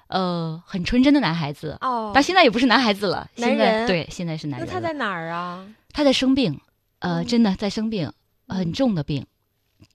[0.09, 1.77] 呃，很纯真的男孩子。
[1.81, 4.73] 哦，但现在也不是男孩子了，男现在人对，现在是男人了。
[4.73, 5.67] 那他在哪儿啊？
[5.93, 6.59] 他在生病，
[7.01, 8.11] 呃，嗯真的在生病，
[8.49, 9.27] 很嗯重的病。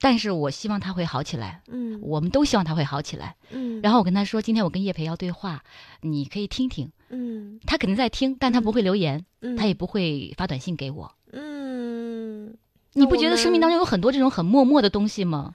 [0.00, 3.36] 但是我希望他会好起来，嗯我们都希望他会好起来。
[3.50, 5.62] 嗯，然后我跟他说，今天我跟叶培要对话，
[6.00, 6.90] 你可以听听。
[7.10, 11.10] 嗯他肯定在听，但他不会留言，嗯，他也不会发短信给我。
[11.32, 12.54] 嗯，
[12.92, 13.78] 你不觉得生命当中？
[13.78, 15.54] 有很多这种很默默的东西吗？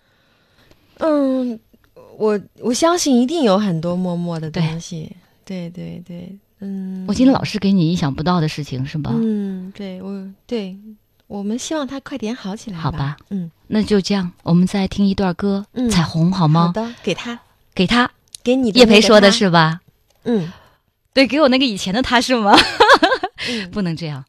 [1.00, 1.60] 嗯，
[2.18, 5.16] 我我相信一定有很多默默的东西。
[5.46, 9.12] 对对对，嗯，我今天老是给你意想不到的事情，是吧？
[9.14, 10.78] 嗯，对我对，
[11.34, 16.72] 我们希望他快点好起来好吧，嗯，那就这样，我们再听一段歌，嗯彩虹》好吗好？
[16.74, 17.40] 的，给他，
[17.74, 18.12] 给他，
[18.44, 19.82] 给你的叶培说的是吧？
[20.26, 20.54] 嗯
[21.12, 22.56] 对，给我那个以前的他是吗？
[23.50, 24.24] 嗯不能这样。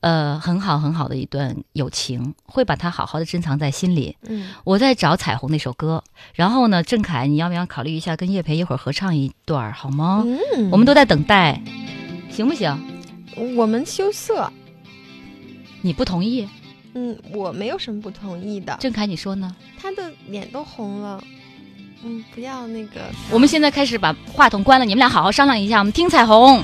[0.00, 4.16] 呃，很好很好的一段友情，会把它好好的珍藏在心里。
[4.22, 10.24] 嗯，我在找《彩虹》那首歌，然后呢，郑恺，你要不要考虑一下跟叶培一会儿合唱一段好吗？
[10.56, 11.60] 嗯我们都在等待，
[12.30, 12.74] 行不行？
[13.54, 14.50] 我们羞涩，
[15.82, 16.48] 你不同意？
[16.94, 19.54] 嗯，我没有什么不同意的，郑恺，你说呢？
[19.80, 21.22] 他的脸都红了，
[22.02, 26.62] 嗯，不要那个，我们现在开始把话筒关了，你们俩好好商量一下，我们听彩虹。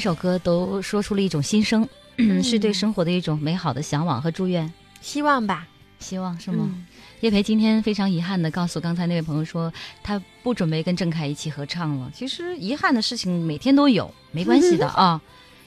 [0.00, 1.88] 首歌都说出了一种心声，
[2.42, 4.72] 是对生活的一种美好的向往和祝愿。
[5.00, 6.64] 希望吧，希望是吗？
[6.72, 6.86] 嗯
[7.20, 9.70] 叶培今天非常遗憾的告诉刚才那位朋友说，
[10.02, 12.10] 他不准备跟郑恺一起合唱了。
[12.14, 15.20] 其实遗憾的事情每天都有，没关系的 啊，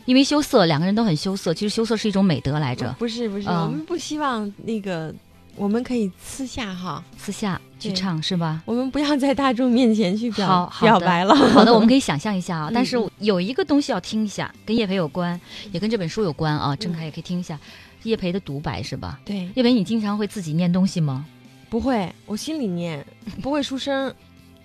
[0.05, 1.53] 因为羞涩，两个人都很羞涩。
[1.53, 5.13] 其实羞涩是一种美德来着，不是不是，嗯我们不希望那个，
[5.55, 8.61] 我们可以私下哈，私下去唱是吧？
[8.65, 11.35] 我们不要在大众面前去表表白了。
[11.53, 12.69] 好的，我们可以想象一下啊。
[12.71, 15.39] 嗯但是有一个东西要听一下，跟叶培有关，
[15.71, 16.75] 也跟这本书有关啊。
[16.75, 17.59] 郑恺也可以听一下
[18.03, 19.19] 叶培的独白是吧？
[19.23, 21.25] 对，叶培，你经常会自己念东西吗？
[21.69, 23.05] 不会，我心里念，
[23.41, 24.13] 不会出声。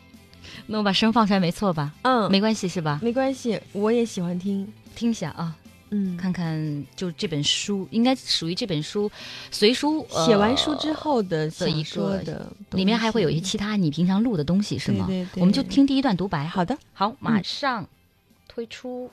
[0.66, 1.92] 那我把声放出来没错吧？
[2.02, 2.98] 嗯，没关系是吧？
[3.02, 4.66] 没关系，我也喜欢听。
[4.94, 5.54] 听一下啊。
[5.90, 9.10] 嗯，看看就这本书，应该属于这本书
[9.50, 15.06] 随书、呃写完书之后的的一个的，里面还会有一些其他你平常录的东西是吗？
[15.06, 16.46] 对对对我们就听第一段独白。
[16.46, 17.86] 好的，好，马上
[18.46, 19.10] 推出。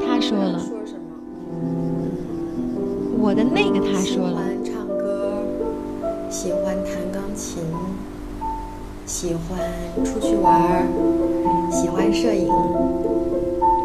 [0.00, 1.00] 他说了，说什么？
[3.20, 5.42] 我的那个他说了，喜欢唱歌，
[6.28, 7.62] 喜欢弹钢琴，
[9.06, 9.58] 喜欢
[10.04, 10.86] 出去玩，
[11.70, 12.48] 喜欢摄影，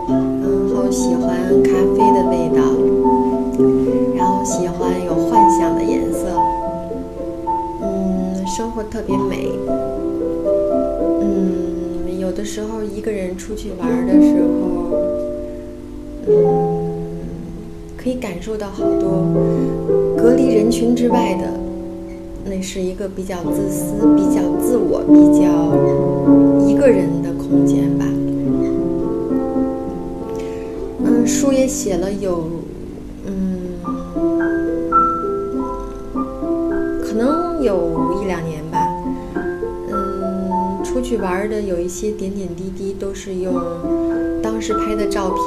[0.08, 2.62] 然后喜欢咖啡的味道，
[4.16, 6.28] 然后喜欢有幻想的颜色。
[7.82, 9.50] 嗯，生活特别美。
[11.22, 14.98] 嗯，有的时候一个人出去玩的时候，
[16.28, 16.34] 嗯，
[17.98, 19.26] 可以感受到好多
[20.18, 21.59] 隔离人群之外的，
[22.46, 28.06] 那是一个比较自私、比较自我、比较一个人的空间吧。
[31.04, 32.44] 嗯，书也写了有，
[33.26, 33.80] 嗯，
[37.04, 38.78] 可能有一两年吧。
[39.92, 43.54] 嗯，出去玩的有一些点点滴滴，都是用
[44.42, 45.40] 当时拍的照片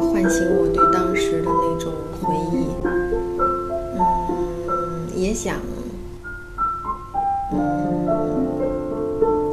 [0.00, 2.66] 唤醒我对当时的那种回忆。
[3.96, 4.00] 嗯，
[5.16, 5.56] 也想，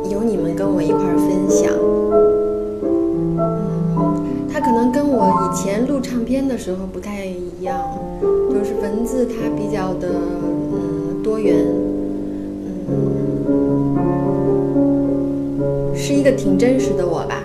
[0.10, 1.72] 有你们跟我一块儿分享。
[3.38, 3.38] 嗯，
[4.52, 7.78] 它可能跟我以前录唱片的时候不太一样，
[8.22, 10.10] 就是文字它比较的
[10.72, 11.66] 嗯多元，
[12.89, 13.95] 嗯，
[15.95, 17.43] 是一个挺真实的我吧，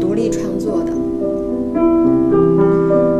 [0.00, 0.92] 独立创作的。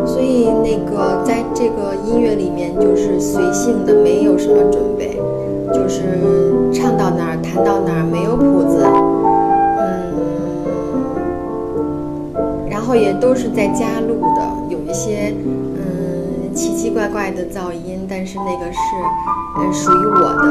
[0.06, 5.03] 所以那个在这个音乐里面就是随性的，没有什么准备，
[5.84, 6.00] 就是
[6.72, 8.86] 唱到哪儿弹到哪儿，没有谱子。
[9.76, 10.16] 嗯，
[12.70, 15.34] 然后也都是在家录的，有一些
[15.76, 18.78] 嗯奇奇怪怪的噪音，但是那个是
[19.58, 20.46] 嗯属于我的，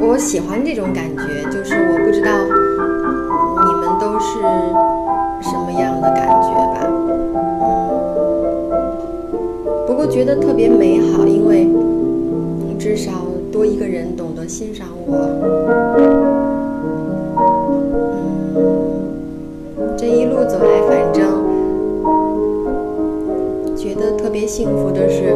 [0.00, 1.22] 嗯，我喜欢这种感觉，
[1.52, 2.32] 就是我不知道
[3.64, 4.40] 你们都是
[5.48, 6.80] 什么样的感觉吧，
[7.62, 7.70] 嗯，
[9.86, 11.68] 不过觉得特别美好，因为
[12.84, 13.12] 至少
[13.50, 15.16] 多一个人懂得欣赏我。
[18.54, 21.24] 嗯这一路走来，反正
[23.74, 25.34] 觉得特别幸福的是，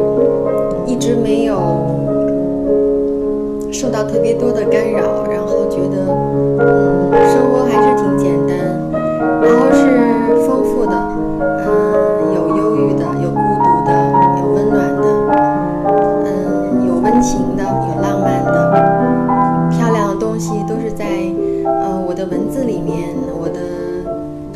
[0.85, 1.55] 一直没有
[3.71, 6.05] 受到特别多的干扰，然后觉得
[6.59, 7.48] 嗯，生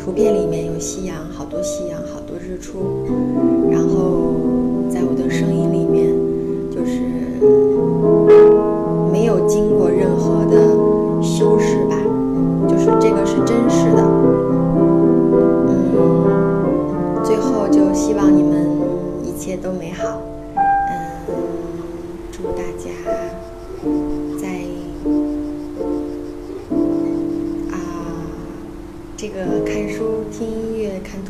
[0.04, 3.06] 图片里面有夕阳，好多夕阳，好多日出，
[3.70, 4.34] 然后
[4.90, 6.12] 在我的声音里面，
[6.70, 7.00] 就是
[9.10, 10.76] 没有经过任何的
[11.22, 11.96] 修饰吧，
[12.68, 14.04] 就是这个是真实的。
[15.70, 18.68] 嗯，最后就希望你们
[19.24, 20.20] 一切都美好。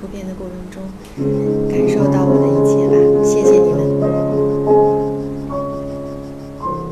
[0.05, 0.83] 乐、看图片的过程中，
[1.71, 2.95] 感受到我的一切吧。
[3.25, 3.75] 谢谢你们。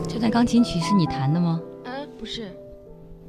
[0.09, 1.61] 这段钢琴曲是你弹的吗？
[1.85, 2.51] 呃，不是，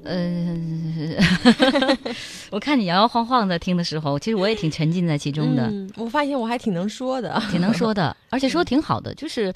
[0.03, 0.55] 呃，
[2.51, 9.53] 我看你摇摇晃晃的听的时候，其实我也挺沉浸在其中的，嗯，我发现我还挺能说的，挺能说的，而且说的挺好的，就是。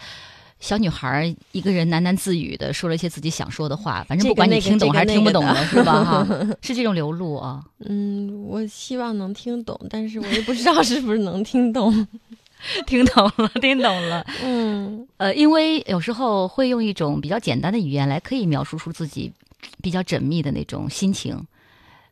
[0.59, 6.03] 小女孩儿一个人喃喃自语的说了一些自己想说的话，反正不管你听懂还是这个那个的听不懂的，是吧？
[6.03, 6.27] 哈，
[6.61, 7.63] 是这种流露啊。
[7.79, 12.07] 嗯，我希望能听懂，但是我也不知道是不是能听懂。
[12.87, 14.25] 听懂了， 听懂了。
[14.43, 19.31] 嗯呃，因为有时候会用一种比较简单的语言来可以描述出自己
[19.79, 21.39] 比较缜密的那种心情。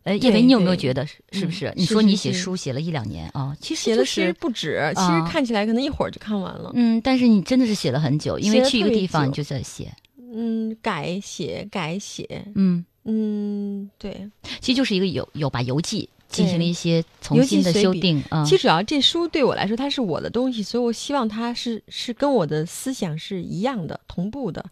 [0.06, 1.74] 呃，叶对维，你有没有觉得是是不嗯是？
[1.76, 6.72] 你说你写书写了一两年啊，其实写的就是诗不止，其啊实看起来可能一会儿就看完了。
[6.76, 9.91] 嗯，但是你真的是写了很久，因为去一个地方你就在写。
[10.38, 14.30] 嗯，改写改写，嗯，嗯，对。
[14.60, 18.43] 其实就是一个有有把游记进行了一些重新的修订啊。
[18.43, 24.64] 其实主要这书对我来说，它是我的东西，所以我希望它是是跟我的思想是一样的、同步的，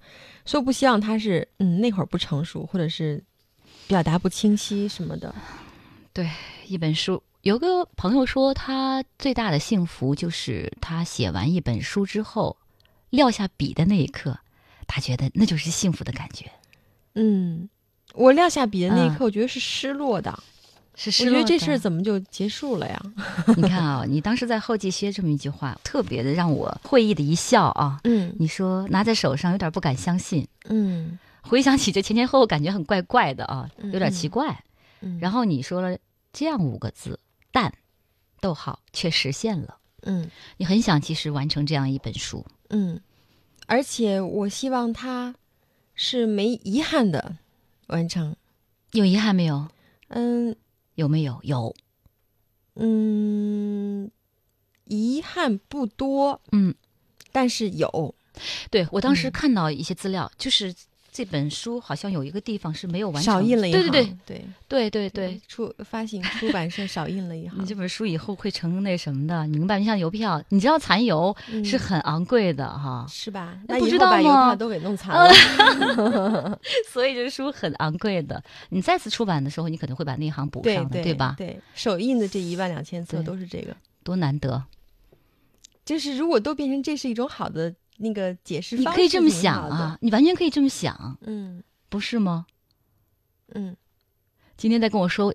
[0.46, 3.24] 所以我不希望它是嗯那会儿不成熟，或者是
[3.88, 5.34] 表达不清晰什么的。
[6.14, 6.30] 对
[6.68, 12.58] 一本书，有个朋友说，他最大的幸福就是他写完一本书之后，
[13.10, 14.38] 撂下笔的那一刻，
[14.88, 16.52] 他觉得那就是幸福的感觉，
[17.16, 17.68] 嗯，
[18.14, 20.38] 我撂下笔的那一嗯刻，我觉得是失落的。
[20.96, 23.02] 是失落我觉得这事儿怎么就结束了呀？
[23.58, 28.00] 你看啊，你当时在后记写这么一句话，特别的让我会意的一笑啊。
[28.04, 34.64] 嗯你说拿在手上有点不敢相信，嗯回想起这前前后后感觉很怪怪的啊，嗯有点奇怪。
[35.02, 35.98] 嗯，然后你说了
[36.32, 37.20] 这样五个字，
[37.52, 37.72] 但，
[38.40, 39.78] 逗号却实现了。
[40.06, 43.00] 嗯你很想其实完成这样一本书，嗯，
[43.68, 45.36] 而且我希望它
[45.94, 47.38] 是没遗憾的
[47.88, 48.36] 完成。
[48.92, 49.68] 有遗憾没有？
[50.08, 50.56] 嗯
[50.96, 51.40] 有没有？
[51.44, 51.76] 有。
[52.76, 54.10] 嗯，
[54.86, 56.74] 遗憾不多，嗯，
[57.32, 58.16] 但是有。
[58.72, 60.74] 对我当时嗯看到一些资料，就是
[61.14, 65.42] 这本书好像有一个地方是没有完成，少印了一行，对对对对对对对。
[65.48, 67.76] 出发行出版社少印了一行你这。
[67.76, 69.78] 本书以后会成那什么的，你明白？
[69.78, 73.60] 你像邮票，你知道残邮嗯是很昂贵的哈，是吧？
[73.68, 75.32] 那不那以后把邮知道吗票都给弄残了。
[76.92, 78.44] 所以这书很昂贵的。
[78.70, 81.36] 你再次出版的时候，你可能会把那一行补上的，对吧？
[81.38, 83.76] 对，首印的这一万两千册都是这个。
[84.04, 84.64] 多难得！
[85.86, 89.98] 就是如果都变成这是一种好的那个解释方式，你可以这么想啊，。
[90.02, 92.46] 你完全可以这么想，嗯不是吗？
[93.54, 93.76] 嗯
[94.58, 95.34] 今天再跟我说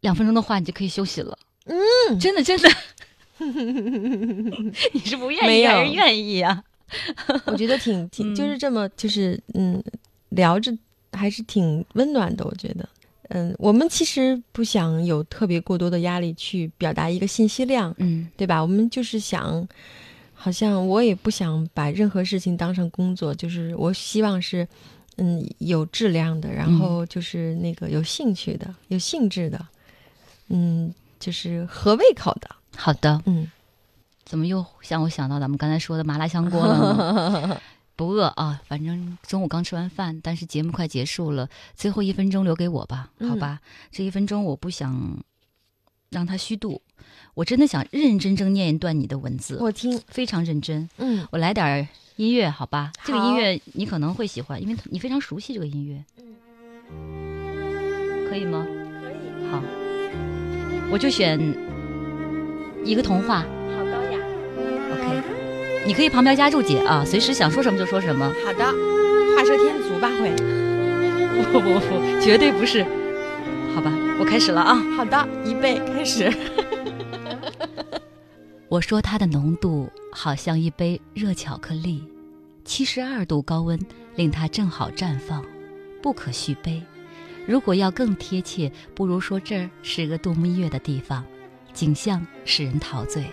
[0.00, 1.38] 两分钟的话，你就可以休息了。
[1.66, 2.68] 嗯，真的真的，
[4.92, 6.62] 你是不愿意还是愿意啊？
[7.46, 9.82] 我觉得挺 挺，就嗯是这么就是嗯，
[10.30, 10.76] 聊着
[11.12, 12.44] 还是挺温暖的。
[12.44, 12.88] 我觉得，
[13.28, 18.60] 嗯，我们其实不想有特别过多的压力去表达一个信息量，嗯对吧？
[18.60, 19.66] 我们就是想，
[20.42, 24.66] 好像我也不想把任何事情当成工作，就是我希望是
[25.18, 29.66] 嗯有质量的，然后就是那个有兴趣的、有兴致的，
[30.48, 33.50] 嗯，就是合胃口的，好的，嗯。
[34.24, 37.60] 怎么又像我想到咱们刚才说的麻辣香锅了呢？
[37.96, 43.60] 不饿啊，反正中午刚吃完饭，但是节目快结束了，最后一分钟留给我吧，好吧？
[43.90, 45.18] 这一分钟我不想
[46.10, 46.82] 让它虚度。
[47.34, 50.88] 我真的想认认真真念一段你的文字，我听，非常认真。
[50.98, 52.92] 嗯，我来点音乐，好吧？
[53.04, 56.04] 这个音乐你可能会喜欢，因为你非常熟悉这个音乐。
[58.28, 58.66] 可以吗？
[59.00, 59.62] 可以，好，
[60.90, 61.38] 我就选
[62.84, 63.40] 一个童话。
[63.40, 64.18] 好高雅。
[64.92, 65.22] OK，
[65.86, 68.26] 你可以旁边加注解啊，随时想说什么就说什么。
[68.44, 68.64] 好的，
[69.36, 70.30] 画蛇添足吧会。
[71.52, 72.84] 不不不，绝对不是。
[73.74, 74.74] 好吧，我开始了啊。
[74.96, 76.32] 好的，预备开始。
[78.68, 82.04] 我说它的浓度好像一杯热巧克力，
[82.64, 83.78] 七十二度高温
[84.14, 85.44] 令它正好绽放，
[86.00, 86.82] 不可续杯。
[87.46, 91.24] 如果要更贴切，不如说这儿是个度蜜月的地方，
[91.72, 93.24] 景象使人陶醉。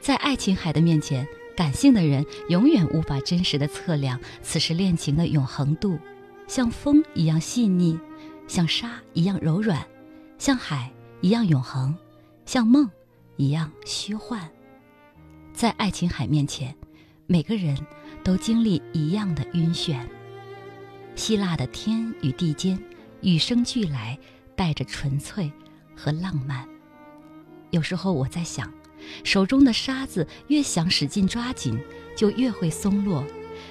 [0.00, 1.26] 在爱琴海的面前，
[1.56, 5.98] 感性的人永远无法真实的测量此时恋情的永恒度，
[6.46, 7.98] 像风一样细腻，
[8.46, 9.84] 像沙一样柔软，
[10.38, 11.94] 像海一样永恒，
[12.46, 12.88] 像梦
[13.36, 14.48] 一样虚幻。
[15.52, 16.74] 在爱琴海面前，
[17.26, 17.76] 每个人
[18.22, 20.00] 都经历一样的晕眩。
[21.14, 22.78] 希腊的天与地间，
[23.22, 24.18] 与生俱来，
[24.56, 25.50] 带着纯粹
[25.96, 26.68] 和浪漫。
[27.70, 28.72] 有时候我在想，
[29.22, 31.78] 手中的沙子越想使劲抓紧，
[32.16, 33.24] 就越会松落，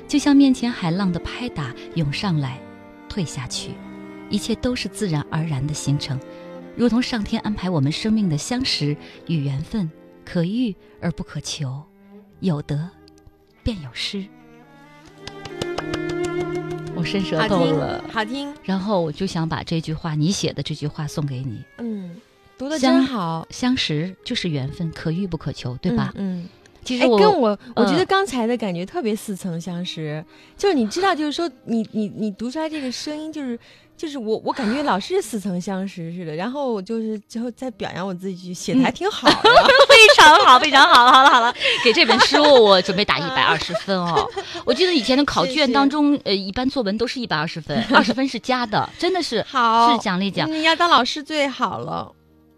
[0.07, 2.61] 就像面前海浪的拍打，涌上来，
[3.07, 3.71] 退下去，
[4.33, 6.19] 一切都是自然而然的形成，
[6.75, 9.91] 如同上天安排我们生命的相识与缘分，
[10.25, 11.83] 可遇而不可求，
[12.39, 12.89] 有得
[13.61, 14.25] 便有失。
[16.95, 18.51] 我伸舌头了，，好听。
[18.63, 21.63] 然后我就想把这句话，你写的这句话送给你。
[21.77, 22.19] 嗯，
[22.57, 26.11] 读的真好，相识就是缘分，可遇不可求，对吧？
[26.15, 26.49] 嗯。
[26.85, 30.21] 其实我、跟我我觉嗯得刚才的感觉特别似曾相识，
[30.57, 33.57] 就是你知道，就是说你你你读出来这个声音，就是
[33.95, 39.35] 就是我我感觉老是似曾相识似的，然后我就是最后再表扬我自己，写的还挺好的。
[39.87, 44.29] 非常好，非常好，好了好了，给这本书我准备打一百二十分哦。
[44.65, 52.11] 我记得以前的考卷当中，呃，一般作文都是一百二十分，二十分是加的，真的是 好，是奖励奖你要当老师最好了。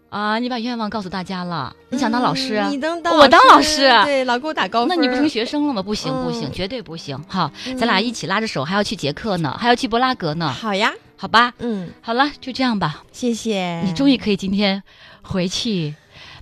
[0.08, 0.38] 啊！
[0.38, 2.58] 你把愿望告诉大家了，你想当老师？
[2.58, 4.88] 嗯你能当我当老师对，老给我打高分。
[4.88, 5.82] 那你不成学生了吗？
[5.82, 7.22] 不行不行，嗯绝对不行！
[7.28, 11.54] 好，咱俩一起拉着手，还要去捷克呢，还要去布拉格呢，好呀，好吧？
[11.58, 13.04] 嗯，好了，就这样吧。
[13.10, 13.80] 谢谢。
[13.82, 14.82] 你终于可以今天
[15.22, 15.94] 回去，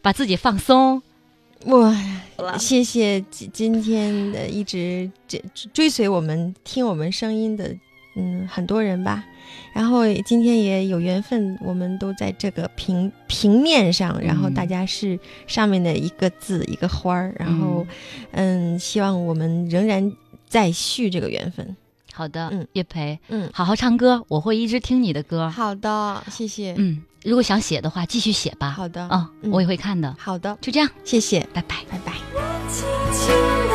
[0.02, 1.00] 把自己放松。
[1.66, 1.96] 哇，
[2.58, 7.74] 谢谢今今天的一直追追随我们、听我们声音的，
[8.16, 9.24] 嗯，很多人吧。
[9.72, 17.86] 然后今天也有缘分，我们都在这个平平面上，然后嗯大家是上面的一个字一个花儿，然后
[18.32, 20.12] 嗯，希望我们仍然
[20.46, 21.76] 再续这个缘分。
[22.14, 25.50] 好的，嗯叶培，嗯，好好唱歌，我会一直听你的歌。
[25.50, 26.74] 好的，谢谢。
[26.78, 28.70] 嗯，如果想写的话，继续写吧。
[28.70, 30.14] 好的，啊、嗯我也会看的。
[30.18, 31.76] 好的，就这样，谢谢，拜拜。
[31.90, 33.73] 拜拜。